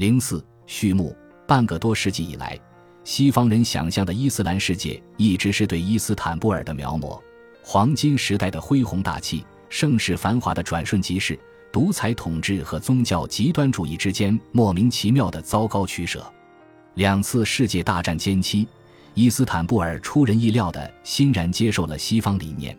[0.00, 1.14] 零四序幕，
[1.46, 2.58] 半个多世纪以来，
[3.04, 7.20] 西方人想象的伊斯兰世界一直是对伊斯坦布尔的描摹，
[7.62, 11.38] 黄金时代的恢弘大气、盛世繁华的转瞬即逝，
[11.70, 16.24] 独裁统治和宗教极端主义之间莫名其妙的糟糕取舍。
[16.94, 18.66] 两次世界大战间期，
[19.12, 22.74] 伊斯坦布尔出人意料地欣然接受了西方理念，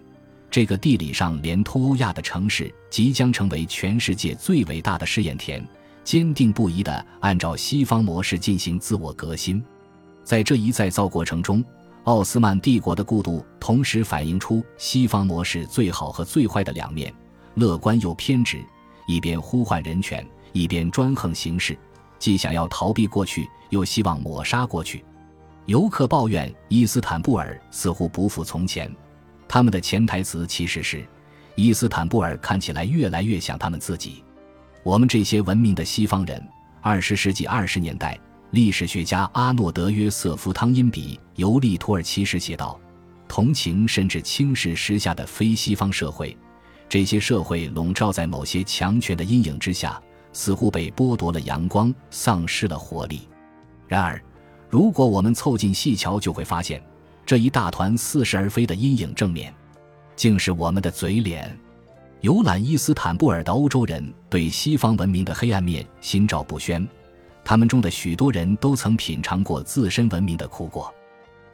[0.49, 5.63] 这个地理上连通欧亚的城市即将成为全世界最伟大的试验田。
[6.04, 9.63] 坚定不移地按照西方模式进行自我革新，
[10.23, 11.63] 在这一再造过程中，
[12.05, 17.13] 奥斯曼帝国的故度同时反映出西方模式最好和最坏的两面：
[17.55, 18.63] 乐观又偏执，
[19.05, 21.77] 一边呼唤人权，一边专横行事，
[22.17, 25.05] 既想要逃避过去，又希望抹杀过去。
[25.67, 28.94] 游客抱怨伊斯坦布尔似乎不复从前，
[29.47, 31.05] 他们的潜台词其实是：
[31.55, 34.23] 伊斯坦布尔看起来越来越像他们自己。
[34.84, 36.44] 我们这些文明的西方人，
[36.81, 42.80] 二十世纪二十年代，历史学家阿诺德·约瑟夫·汤因比游历土耳其时写道
[43.30, 46.36] ：“同情甚至轻视时下的非西方社会，
[46.89, 50.02] 这些社会笼罩在某些强权的阴影之下，
[50.33, 53.22] 似乎被剥夺了阳光，丧失了活力。
[53.88, 54.20] 然而，
[54.67, 56.81] 如果我们凑近细瞧，就会发现，
[57.23, 59.53] 这一大团似是而非的阴影正面，
[60.16, 61.55] 竟是我们的嘴脸。”
[62.22, 66.88] 游览伊斯坦布尔的欧洲人对西方文明的黑暗面心照不宣，
[67.44, 70.94] 他们中的许多人都曾品尝过自身文明的苦果。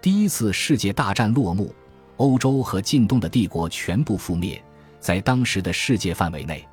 [0.01, 1.73] 第一次世界大战落幕，
[2.17, 4.61] 欧洲和近东的帝国全部覆灭，
[4.99, 6.67] 在当时的世界范围内，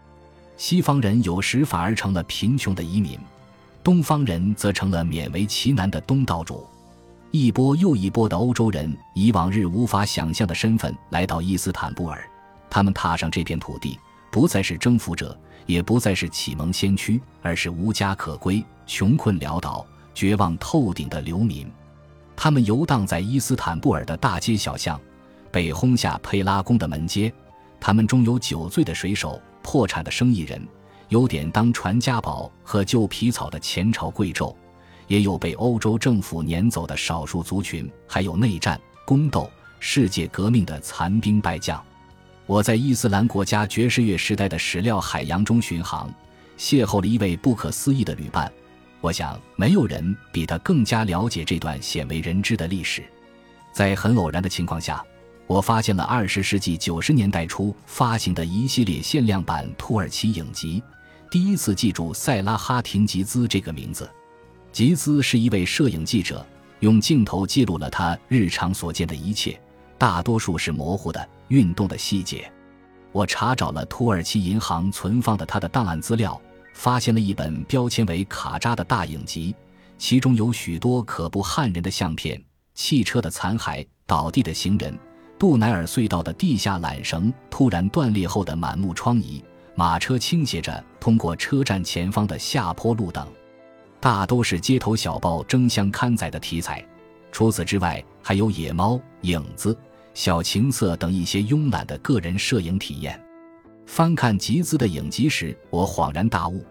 [0.57, 3.17] 西方人有时反而成了贫穷的移民，
[3.85, 6.67] 东方人则成了勉为其难的东道主。
[7.31, 12.29] 一波又一波的欧洲人以往日无法想象的身份来到伊斯坦布尔。
[12.75, 13.97] 他们踏上这片土地，
[14.33, 21.71] 不再是征服者，也不再是启蒙先驱，而是无家可归、穷困潦倒、绝望透顶的流民。
[22.35, 25.01] 他们游荡在伊斯坦布尔的大街小巷，
[25.53, 27.33] 被轰下佩拉宫的门阶。
[27.79, 30.61] 他们中有酒醉的水手、破产的生意人，
[31.11, 34.53] 有点当传家宝和旧皮草的前朝贵胄，
[35.07, 41.81] 也有被欧洲政府撵走的少数族群，还有内战、宫斗、世界革命的残兵败将。
[42.47, 46.13] 我在伊斯兰国家爵士乐时代的史料海洋中巡航，
[46.59, 48.53] 邂逅了一位不可思议的旅伴。
[49.01, 53.03] 我想，没有人比他更加了解这段鲜为人知的历史。
[53.73, 55.03] 在很偶然的情况下，
[55.47, 60.83] 我发现了二十世纪九十年代初发行的一系列限量版土耳其影集，
[61.31, 64.09] 第一次记住塞拉哈廷吉兹这个名字。
[64.71, 66.47] 吉兹是一位摄影记者，
[66.81, 69.59] 用镜头记录了他日常所见的一切。
[69.97, 72.51] 大多数是模糊的运动的细节。
[73.13, 76.41] 我查找了土耳其银行存放的他的档案资料，
[76.73, 79.55] 发现了一本标签为卡扎的大影集，
[79.97, 82.43] 其中有许多可不撼人的相片：
[82.75, 84.99] 汽车的残骸、倒地的行人、
[85.39, 89.41] 杜乃尔隧道的地下缆绳突然断裂后的满目疮痍、
[89.77, 93.27] 马车倾斜着通过车站前方的下坡路等，
[94.01, 96.85] 大都是街头小报争相刊载的题材。
[97.31, 99.77] 除此之外，还有野猫、影子、
[100.15, 103.21] 小情色等一些慵懒的个人摄影体验。
[103.85, 106.65] 翻看吉兹的影集时，我恍然大悟：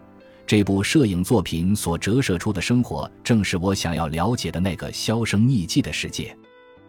[0.48, 6.36] 这部摄影作品所折射出的生活，正是我想要了解的那个销声匿迹的世界。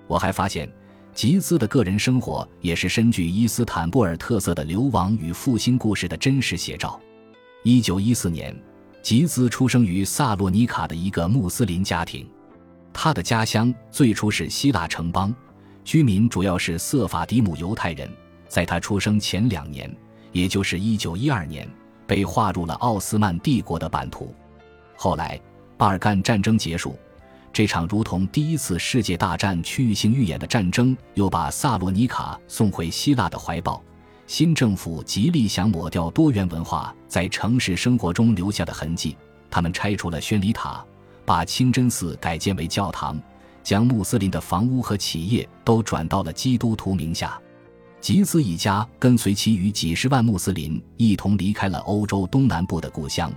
[0.07, 0.73] 我还发现，
[1.13, 6.99] 吉兹的个人生活也是深具伊斯坦布尔特色的流亡与复兴故事的真实写照。
[7.65, 8.57] 一九一四年，
[9.03, 12.27] 吉兹出生于萨洛尼卡的一个穆斯林家庭。
[12.93, 15.35] 他的家乡最初是希腊城邦，
[15.85, 18.11] 居民主要是瑟法迪姆犹太人。
[18.49, 19.95] 在他出生前两年，
[20.33, 21.69] 也就是1912年，
[22.07, 24.35] 被划入了奥斯曼帝国的版图。
[24.97, 25.41] 后来，
[25.77, 26.97] 巴尔干战争结束，
[27.53, 33.83] 这场如同第一次世界大战区域性预演的战争，又把萨洛尼卡送回希腊的怀抱。
[34.27, 39.17] 新政府极力想抹掉多元文化在城市生活中留下的痕迹，
[39.51, 40.85] 他们拆除了宣礼塔。
[41.27, 43.19] 把清真寺改建为教堂，
[43.65, 47.41] 将穆斯林的房屋和企业都转到了基督徒名下。
[48.01, 53.33] 吉兹一家跟随其余几十万穆斯林一同离开了欧洲东南部的故乡，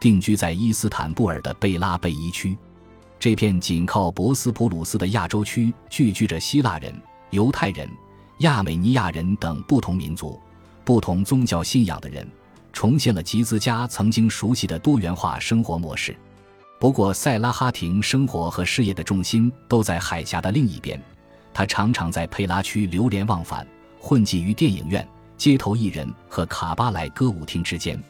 [0.00, 2.58] 定居在伊斯坦布尔的贝拉贝伊区。
[3.20, 6.92] 这片紧靠博斯普鲁斯的亚洲区聚居着希腊人、
[7.30, 7.88] 犹太人、
[8.38, 10.40] 亚美尼亚人等不同民族、
[10.84, 12.28] 不同宗教信仰的人，
[12.72, 16.16] 重现了吉兹家曾经熟悉的多元化生活模式。
[16.80, 21.00] 不过，塞拉哈廷生活和事业的重心都在海峡的另一边。
[21.52, 23.66] 他常常在佩拉区流连忘返，
[23.98, 28.00] 混迹于电影院、街头艺人和卡巴莱歌舞厅之间。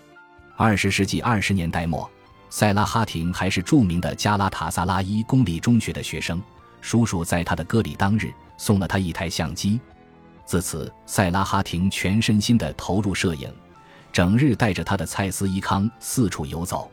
[0.54, 2.10] 二十世纪二十年代末，
[2.50, 6.42] 塞拉哈廷还是著名的加拉塔萨拉伊公立中学的学生。
[6.82, 9.80] 叔叔在他的歌礼当日送了他一台相机。
[10.44, 13.50] 自此，塞拉哈廷全身心地投入摄影，
[14.12, 16.90] 整日带着他的蔡司伊康四处游走。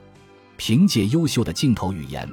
[0.57, 2.30] 凭借优秀的镜头语言，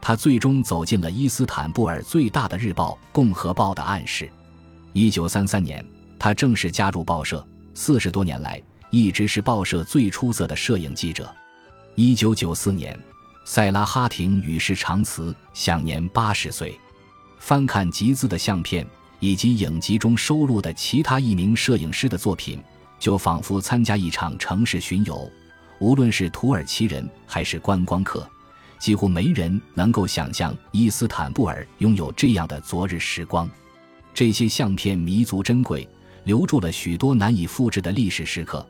[0.00, 4.30] 他最终走进了伊斯坦布尔最大的日报《共和报》的暗室。
[4.92, 5.84] 一九三三年，
[6.18, 11.34] 他正式加入报社，四十多年来一直是报社最出色的摄影记者。
[11.94, 12.98] 一九九四年，
[13.44, 16.78] 塞拉哈廷与世长辞，享年八十岁。
[17.38, 18.86] 翻看集资的相片
[19.18, 22.62] 以及影集中收录的其他一名摄影师的作品，
[22.98, 25.30] 就仿佛参加一场城市巡游。
[25.82, 28.24] 无论是土耳其人还是观光客，
[28.78, 33.50] 几乎没人能够想象伊斯坦布尔拥有这样的昨日时光。
[34.14, 35.88] 这些相片弥足珍贵，
[36.22, 38.64] 留住了许多难以复制的历史时刻。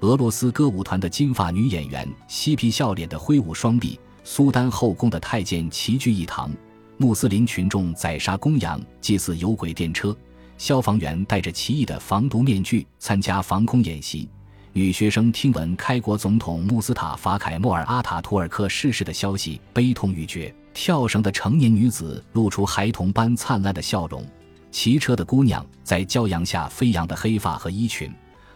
[0.00, 6.50] 俄罗斯歌舞团的金发女演员嬉皮笑脸的挥舞双臂，苏丹后宫的太监齐聚一堂。
[6.98, 10.12] 穆斯林群众宰杀公羊，祭祀有轨电车；
[10.58, 14.28] 消防员戴着奇异的防毒面具参加防空演习；
[14.72, 24.22] 女学生听闻开国总统穆斯塔法·凯莫尔·阿塔图尔克逝世的消息，悲痛欲绝；跳绳的成年女子露出孩童般灿烂的笑容；
[24.70, 28.08] 骑车的姑娘在骄阳下飞扬的黑发和衣裙；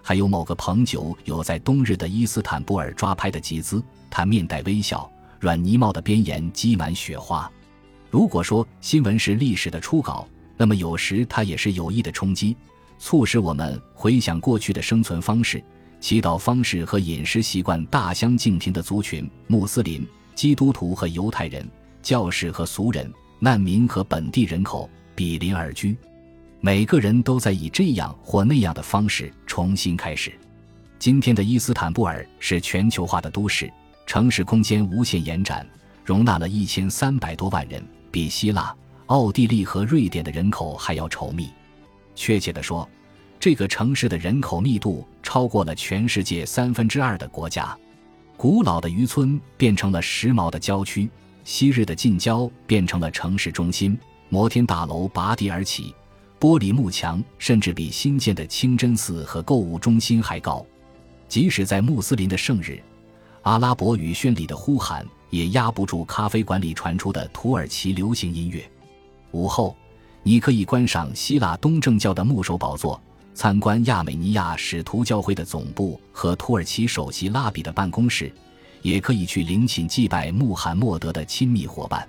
[0.02, 5.10] 还有某个朋友有在冬日的伊斯坦布尔抓拍的集资，他面带微笑，
[5.40, 7.50] 软呢帽的边沿积满雪花。
[8.08, 12.56] 如果说新闻是历史的初稿，那么有时它也是有意的冲击，
[13.00, 15.60] 促使我们回想过去的生存方式、
[16.04, 21.66] 祈祷方式和饮食习惯大相径庭的族群：穆斯林、基督徒和犹太人、
[22.02, 25.96] 教士和俗人、难民和本地人口比邻而居。
[26.60, 30.30] 每个人都在以这样或那样的方式重新开始。
[30.98, 33.72] 今天的伊斯坦布尔是全球化的都市，
[34.06, 35.66] 城市空间无限延展，
[36.04, 37.82] 容纳了一千三百多万人。
[38.10, 38.76] 比希腊、
[39.06, 41.48] 奥地利和瑞典的人口还要稠密。
[42.14, 42.86] 确切地说，
[43.44, 47.76] 这个城市的人口密度超过了全世界三分之二的国家。
[48.38, 51.11] 古老的渔村变成了时髦的郊区，
[51.44, 53.99] 昔日的近郊变成了城市中心。
[54.31, 55.94] 摩天大楼拔地而起，
[56.41, 60.64] 玻璃幕墙甚至比新建的清真寺和购物中心还高。
[61.29, 62.82] 即使在穆斯林的圣日，
[63.43, 65.06] 阿拉伯语宣礼的呼喊。
[65.29, 68.67] 也压不住咖啡馆里传出的土耳其流行音乐。
[69.32, 69.76] 午后，
[70.23, 72.99] 你可以观赏希腊东正教的木首宝座，
[73.34, 78.32] 参观亚美尼亚使徒教会的总部和土耳其首席拉比的办公室，
[78.81, 82.08] 也可以去陵寝祭拜穆罕默德的亲密伙伴。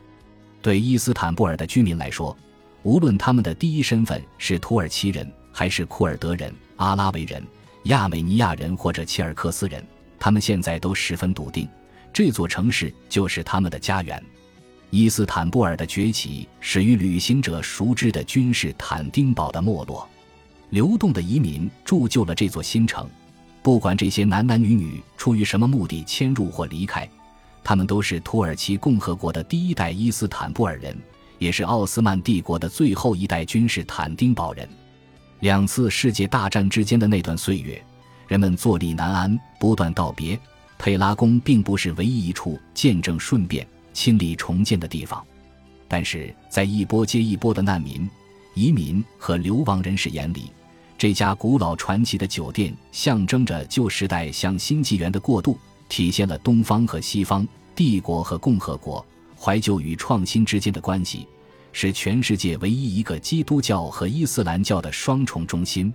[0.61, 2.37] 对伊斯坦布尔的居民来说，
[2.83, 7.43] 无论他们的第一身份是土耳其人，还是库尔德人、阿拉维人、
[7.85, 9.83] 亚美尼亚人或者切尔克斯人，
[10.19, 11.67] 他们现在都十分笃定。
[12.13, 14.23] 这座城市就是他们的家园。
[14.91, 20.07] 伊斯坦布尔的崛起始于旅行者熟知的君士坦丁堡的没落。
[20.69, 23.07] 流动的移民铸就了这座新城。
[23.61, 27.09] 不管这些男男女女出于什么目的迁入或离开，
[27.63, 30.95] 他们都是土耳其共和国的第一代伊斯坦布尔人，
[31.39, 34.69] 也是奥斯曼帝国的最后一代君士坦丁堡人。
[35.39, 37.83] 两次世界大战之间的那段岁月，
[38.27, 40.39] 人们坐立难安，不断道别。
[40.77, 45.25] 佩拉宫并不是唯一一处见证顺便亲历重建的地方，
[45.87, 48.07] 但是在一波接一波的难民、
[48.55, 50.51] 移民和流亡人士眼里，
[50.97, 55.57] 这家古老传奇的酒店象征着旧时代向新纪元的过渡，
[55.87, 59.05] 体现了东方和西方、帝国和共和国、
[59.37, 61.27] 怀旧与创新之间的关系，
[61.73, 65.93] 是全世界唯一一个基督教和伊斯兰教的双重中心。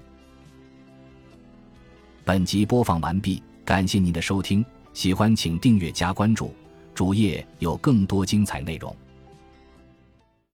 [2.25, 3.43] 本集播放完毕。
[3.63, 6.53] 感谢您的收听，喜欢请订阅加关注，
[6.93, 8.95] 主页有更多精彩内容。